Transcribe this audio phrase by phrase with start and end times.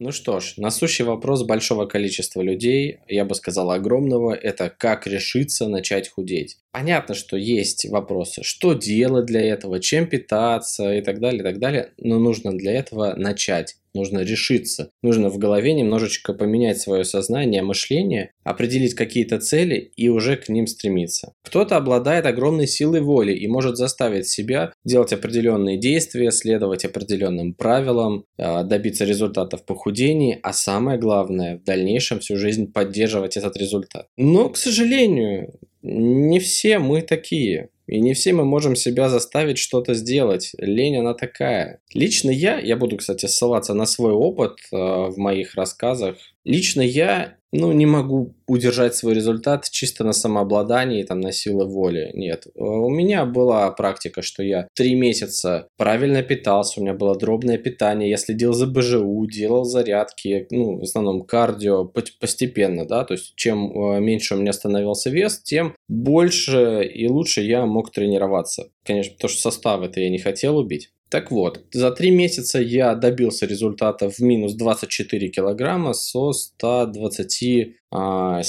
[0.00, 5.68] Ну что ж, насущий вопрос большого количества людей, я бы сказал огромного, это как решиться
[5.68, 6.58] начать худеть.
[6.72, 11.60] Понятно, что есть вопросы, что делать для этого, чем питаться и так далее, и так
[11.60, 14.90] далее, но нужно для этого начать нужно решиться.
[15.02, 20.66] Нужно в голове немножечко поменять свое сознание, мышление, определить какие-то цели и уже к ним
[20.66, 21.32] стремиться.
[21.44, 28.24] Кто-то обладает огромной силой воли и может заставить себя делать определенные действия, следовать определенным правилам,
[28.38, 34.06] а, добиться результатов похудении, а самое главное, в дальнейшем всю жизнь поддерживать этот результат.
[34.16, 37.68] Но, к сожалению, не все мы такие.
[37.86, 40.52] И не все мы можем себя заставить что-то сделать.
[40.58, 41.80] Лень она такая.
[41.92, 46.16] Лично я, я буду, кстати, ссылаться на свой опыт э, в моих рассказах.
[46.44, 52.10] Лично я ну, не могу удержать свой результат чисто на самообладании, там, на силы воли.
[52.12, 52.46] Нет.
[52.56, 58.10] У меня была практика, что я три месяца правильно питался, у меня было дробное питание,
[58.10, 63.70] я следил за БЖУ, делал зарядки, ну, в основном кардио постепенно, да, то есть чем
[63.70, 68.70] э, меньше у меня становился вес, тем больше и лучше я мог тренироваться.
[68.84, 70.90] Конечно, потому что состав это я не хотел убить.
[71.14, 78.42] Так вот, за три месяца я добился результата в минус 24 килограмма со 127, а,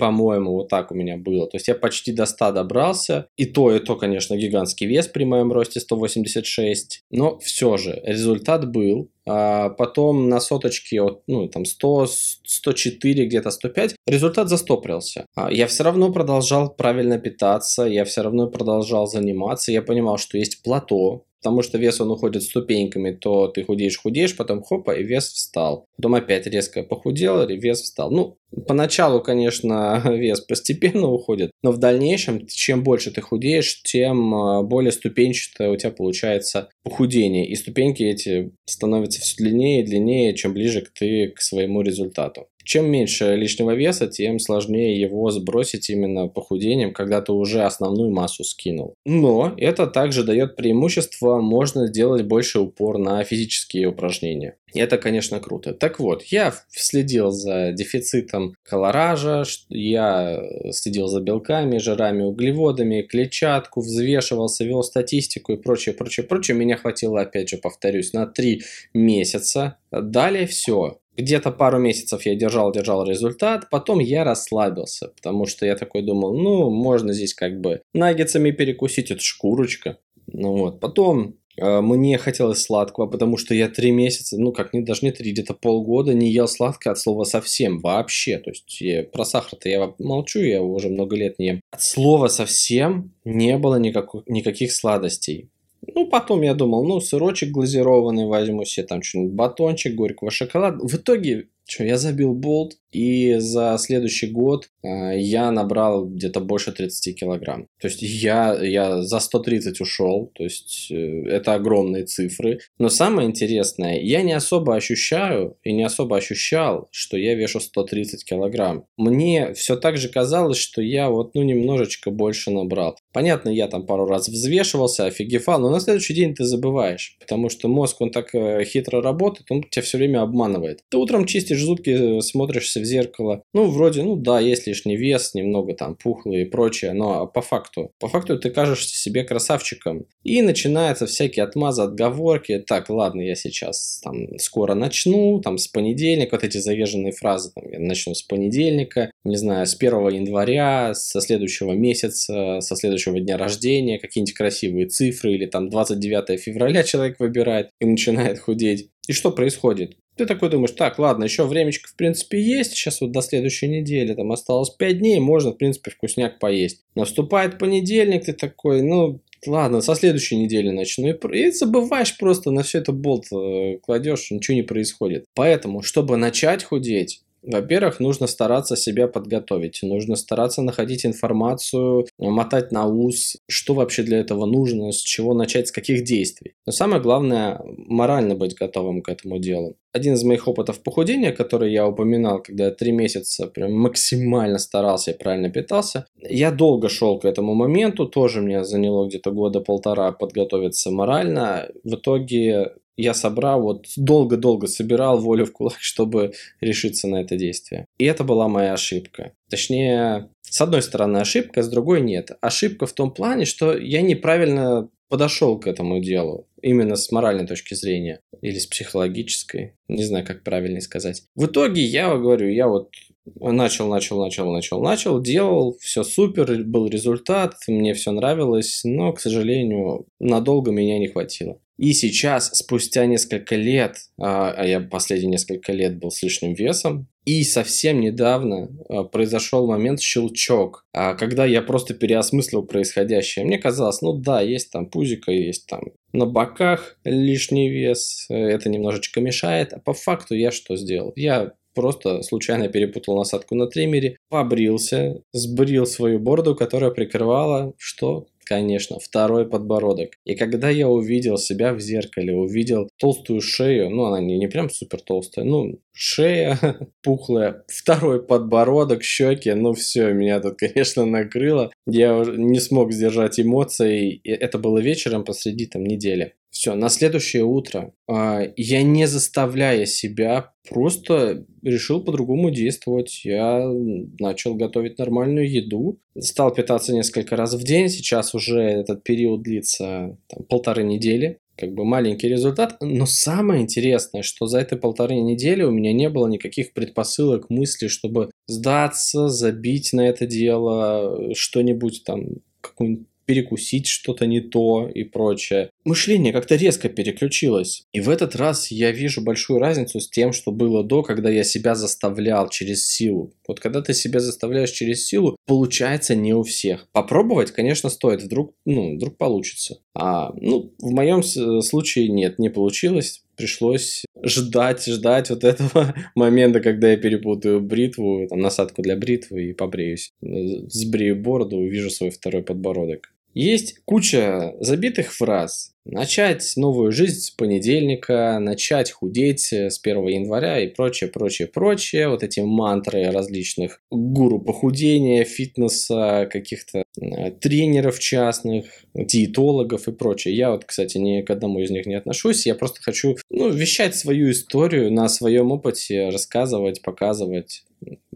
[0.00, 1.46] по-моему, вот так у меня было.
[1.46, 3.28] То есть я почти до 100 добрался.
[3.36, 7.04] И то, и то, конечно, гигантский вес при моем росте 186.
[7.12, 9.12] Но все же результат был.
[9.24, 12.06] А потом на соточке, ну, там 100,
[12.44, 15.26] 104, где-то 105, результат застопрился.
[15.36, 19.70] А я все равно продолжал правильно питаться, я все равно продолжал заниматься.
[19.70, 24.36] Я понимал, что есть плато, потому что вес он уходит ступеньками, то ты худеешь, худеешь,
[24.36, 25.86] потом хопа, и вес встал.
[25.96, 28.10] Потом опять резко похудел, и вес встал.
[28.10, 34.62] Ну, поначалу, конечно, вес постепенно уходит, но в дальнейшем, чем больше ты худеешь, тем а,
[34.62, 37.46] более ступенчатое у тебя получается похудение.
[37.48, 42.48] И ступеньки эти становятся все длиннее и длиннее, чем ближе ты к своему результату.
[42.68, 48.44] Чем меньше лишнего веса, тем сложнее его сбросить именно похудением, когда ты уже основную массу
[48.44, 48.92] скинул.
[49.06, 54.56] Но это также дает преимущество, можно сделать больше упор на физические упражнения.
[54.74, 55.72] Это, конечно, круто.
[55.72, 60.42] Так вот, я следил за дефицитом колоража, я
[60.72, 66.56] следил за белками, жирами, углеводами, клетчатку, взвешивался, вел статистику и прочее, прочее, прочее.
[66.56, 68.62] Меня хватило, опять же, повторюсь, на 3
[68.94, 69.78] месяца.
[69.90, 70.98] Далее все.
[71.16, 76.70] Где-то пару месяцев я держал-держал результат, потом я расслабился, потому что я такой думал, ну,
[76.70, 79.98] можно здесь как бы наггетсами перекусить, это шкурочка.
[80.32, 84.82] Ну вот, потом э, мне хотелось сладкого, потому что я три месяца, ну как, не,
[84.82, 88.38] даже не три, где-то полгода не ел сладкое от слова совсем, вообще.
[88.38, 91.60] То есть я, про сахар-то я молчу, я уже много лет не ем.
[91.70, 95.48] От слова совсем не было никак, никаких сладостей.
[95.94, 100.78] Ну, потом я думал, ну, сырочек глазированный возьму себе, там что-нибудь, батончик горького шоколада.
[100.86, 106.72] В итоге, что, я забил болт, и за следующий год э, я набрал где-то больше
[106.72, 107.66] 30 килограмм.
[107.80, 112.60] То есть я, я за 130 ушел, то есть э, это огромные цифры.
[112.78, 118.24] Но самое интересное, я не особо ощущаю и не особо ощущал, что я вешу 130
[118.24, 118.86] килограмм.
[118.96, 122.96] Мне все так же казалось, что я вот ну немножечко больше набрал.
[123.12, 127.68] Понятно, я там пару раз взвешивался, офигевал, но на следующий день ты забываешь, потому что
[127.68, 130.80] мозг, он так э, хитро работает, он тебя все время обманывает.
[130.88, 133.42] Ты утром чистишь зубки, смотришься смотришься в зеркало.
[133.54, 137.92] Ну, вроде, ну да, есть лишний вес, немного там пухлый и прочее, но по факту,
[137.98, 140.06] по факту ты кажешься себе красавчиком.
[140.24, 142.58] И начинаются всякие отмазы, отговорки.
[142.66, 147.64] Так, ладно, я сейчас там скоро начну, там с понедельника, вот эти заезженные фразы, там,
[147.70, 153.36] я начну с понедельника, не знаю, с 1 января, со следующего месяца, со следующего дня
[153.36, 158.90] рождения, какие-нибудь красивые цифры, или там 29 февраля человек выбирает и начинает худеть.
[159.08, 159.96] И что происходит?
[160.18, 164.14] Ты такой думаешь, так, ладно, еще времечко в принципе есть, сейчас вот до следующей недели,
[164.14, 166.82] там осталось 5 дней, можно в принципе вкусняк поесть.
[166.96, 171.08] Наступает понедельник, ты такой, ну, ладно, со следующей недели начну.
[171.08, 175.26] И, и забываешь просто на все это болт э, кладешь, ничего не происходит.
[175.34, 182.86] Поэтому, чтобы начать худеть, во-первых, нужно стараться себя подготовить, нужно стараться находить информацию, мотать на
[182.86, 186.54] ус, что вообще для этого нужно, с чего начать, с каких действий.
[186.66, 189.76] Но самое главное, морально быть готовым к этому делу.
[189.92, 195.12] Один из моих опытов похудения, который я упоминал, когда я три месяца прям максимально старался
[195.12, 200.12] и правильно питался, я долго шел к этому моменту, тоже мне заняло где-то года полтора
[200.12, 201.68] подготовиться морально.
[201.84, 207.86] В итоге я собрал, вот долго-долго собирал волю в кулак, чтобы решиться на это действие.
[207.98, 209.32] И это была моя ошибка.
[209.48, 212.32] Точнее, с одной стороны ошибка, с другой нет.
[212.40, 217.74] Ошибка в том плане, что я неправильно подошел к этому делу именно с моральной точки
[217.74, 221.22] зрения или с психологической, не знаю, как правильно сказать.
[221.34, 222.90] В итоге я говорю, я вот
[223.36, 229.20] начал, начал, начал, начал, начал, делал, все супер, был результат, мне все нравилось, но, к
[229.20, 231.58] сожалению, надолго меня не хватило.
[231.78, 237.06] И сейчас, спустя несколько лет, а, а я последние несколько лет был с лишним весом,
[237.24, 243.44] и совсем недавно а, произошел момент щелчок, а, когда я просто переосмыслил происходящее.
[243.44, 245.82] Мне казалось, ну да, есть там пузико, есть там
[246.12, 249.72] на боках лишний вес, это немножечко мешает.
[249.72, 251.12] А по факту я что сделал?
[251.14, 258.26] Я просто случайно перепутал насадку на триммере, побрился, сбрил свою бороду, которая прикрывала что?
[258.48, 260.12] Конечно, второй подбородок.
[260.24, 264.70] И когда я увидел себя в зеркале, увидел толстую шею, ну она не, не прям
[264.70, 266.58] супер толстая, ну шея
[267.02, 271.70] пухлая, второй подбородок, щеки, ну все, меня тут, конечно, накрыло.
[271.86, 276.34] Я не смог сдержать эмоции, и это было вечером посреди там недели.
[276.50, 283.24] Все, на следующее утро э, я не заставляя себя просто решил по-другому действовать.
[283.24, 283.70] Я
[284.18, 287.88] начал готовить нормальную еду, стал питаться несколько раз в день.
[287.88, 294.22] Сейчас уже этот период длится там, полторы недели как бы маленький результат, но самое интересное,
[294.22, 299.92] что за эти полторы недели у меня не было никаких предпосылок, мыслей, чтобы сдаться, забить
[299.92, 302.26] на это дело, что-нибудь там,
[302.60, 305.68] какую-нибудь перекусить что-то не то и прочее.
[305.84, 307.84] Мышление как-то резко переключилось.
[307.92, 311.44] И в этот раз я вижу большую разницу с тем, что было до, когда я
[311.44, 313.34] себя заставлял через силу.
[313.46, 316.88] Вот когда ты себя заставляешь через силу, получается не у всех.
[316.92, 319.82] Попробовать, конечно, стоит, вдруг, ну, вдруг получится.
[319.94, 326.90] А, ну, в моем случае нет, не получилось пришлось ждать, ждать вот этого момента, когда
[326.90, 330.12] я перепутаю бритву, там, насадку для бритвы и побреюсь.
[330.20, 333.12] Сбрею бороду, увижу свой второй подбородок.
[333.34, 335.72] Есть куча забитых фраз.
[335.84, 342.08] Начать новую жизнь с понедельника, начать худеть с 1 января и прочее, прочее, прочее.
[342.08, 350.36] Вот эти мантры различных гуру похудения, фитнеса, каких-то э, тренеров частных, диетологов и прочее.
[350.36, 352.44] Я вот, кстати, ни к одному из них не отношусь.
[352.44, 357.64] Я просто хочу ну, вещать свою историю на своем опыте, рассказывать, показывать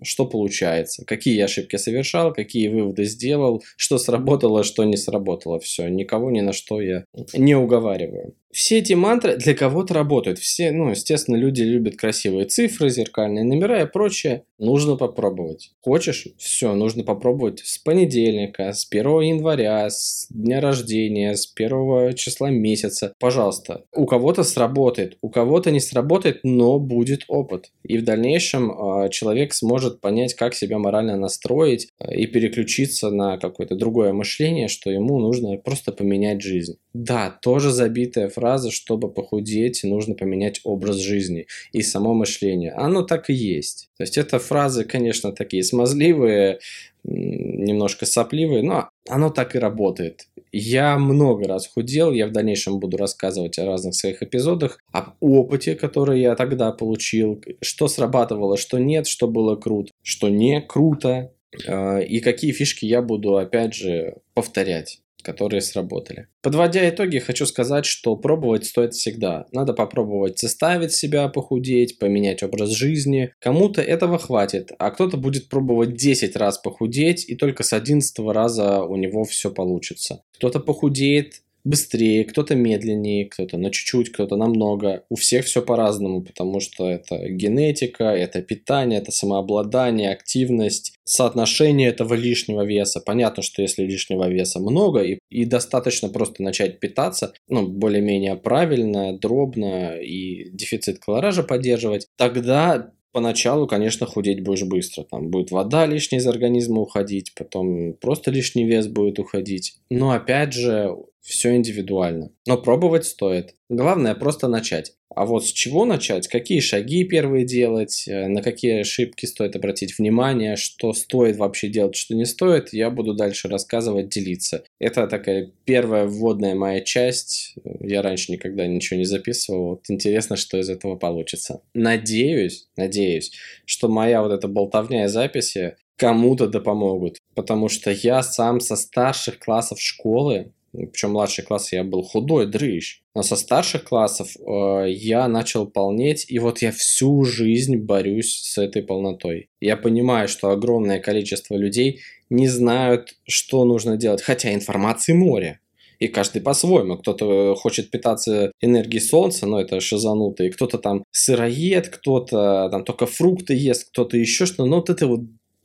[0.02, 5.60] что получается, какие ошибки совершал, какие выводы сделал, что сработало, что не сработало.
[5.60, 7.04] Все, никого ни на что я
[7.34, 8.34] не уговариваю.
[8.52, 10.38] Все эти мантры для кого-то работают.
[10.38, 14.44] Все, ну, естественно, люди любят красивые цифры, зеркальные номера и прочее.
[14.58, 15.72] Нужно попробовать.
[15.80, 16.28] Хочешь?
[16.36, 23.14] Все, нужно попробовать с понедельника, с 1 января, с дня рождения, с первого числа месяца.
[23.18, 23.84] Пожалуйста.
[23.90, 27.70] У кого-то сработает, у кого-то не сработает, но будет опыт.
[27.84, 33.38] И в дальнейшем э, человек сможет понять, как себя морально настроить э, и переключиться на
[33.38, 36.76] какое-то другое мышление, что ему нужно просто поменять жизнь.
[36.94, 42.72] Да, тоже забитая фраза, чтобы похудеть, нужно поменять образ жизни и само мышление.
[42.72, 43.88] Оно так и есть.
[43.96, 46.58] То есть это фразы, конечно, такие смазливые,
[47.04, 50.26] немножко сопливые, но оно так и работает.
[50.52, 55.74] Я много раз худел, я в дальнейшем буду рассказывать о разных своих эпизодах, об опыте,
[55.74, 61.32] который я тогда получил, что срабатывало, что нет, что было круто, что не круто,
[61.66, 66.28] а, и какие фишки я буду, опять же, повторять которые сработали.
[66.42, 69.46] Подводя итоги, хочу сказать, что пробовать стоит всегда.
[69.52, 73.32] Надо попробовать заставить себя похудеть, поменять образ жизни.
[73.38, 78.82] Кому-то этого хватит, а кто-то будет пробовать 10 раз похудеть, и только с 11 раза
[78.82, 80.22] у него все получится.
[80.36, 85.04] Кто-то похудеет быстрее, кто-то медленнее, кто-то на чуть-чуть, кто-то намного.
[85.08, 92.14] У всех все по-разному, потому что это генетика, это питание, это самообладание, активность, соотношение этого
[92.14, 93.00] лишнего веса.
[93.00, 99.16] Понятно, что если лишнего веса много и, и достаточно просто начать питаться, ну, более-менее правильно,
[99.16, 105.04] дробно и дефицит колоража поддерживать, тогда Поначалу, конечно, худеть будешь быстро.
[105.04, 109.76] Там будет вода лишняя из организма уходить, потом просто лишний вес будет уходить.
[109.90, 112.30] Но опять же, все индивидуально.
[112.46, 113.54] Но пробовать стоит.
[113.68, 114.94] Главное просто начать.
[115.14, 119.98] А вот с чего начать, какие шаги первые делать, э, на какие ошибки стоит обратить
[119.98, 124.64] внимание, что стоит вообще делать, что не стоит, я буду дальше рассказывать, делиться.
[124.78, 127.54] Это такая первая вводная моя часть.
[127.80, 129.70] Я раньше никогда ничего не записывал.
[129.70, 131.62] Вот интересно, что из этого получится.
[131.74, 133.32] Надеюсь, надеюсь,
[133.64, 137.18] что моя вот эта болтовня и записи кому-то да помогут.
[137.34, 143.02] Потому что я сам со старших классов школы причем младший класс я был худой, дрыщ.
[143.14, 148.58] Но со старших классов э, я начал полнеть, и вот я всю жизнь борюсь с
[148.58, 149.50] этой полнотой.
[149.60, 152.00] Я понимаю, что огромное количество людей
[152.30, 155.60] не знают, что нужно делать, хотя информации море.
[155.98, 156.96] И каждый по-своему.
[156.96, 160.50] Кто-то хочет питаться энергией солнца, но это шизанутый.
[160.50, 164.64] Кто-то там сыроед, кто-то там только фрукты ест, кто-то еще что-то.
[164.64, 165.20] Но вот это вот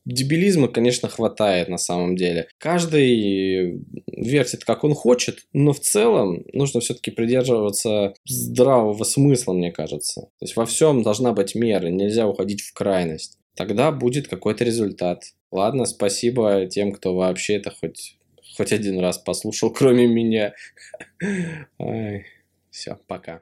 [0.07, 2.47] дебилизма, конечно, хватает на самом деле.
[2.57, 10.21] Каждый вертит, как он хочет, но в целом нужно все-таки придерживаться здравого смысла, мне кажется.
[10.21, 13.37] То есть во всем должна быть мера, нельзя уходить в крайность.
[13.55, 15.23] Тогда будет какой-то результат.
[15.51, 18.17] Ладно, спасибо тем, кто вообще это хоть,
[18.55, 20.53] хоть один раз послушал, кроме меня.
[22.69, 23.41] Все, пока.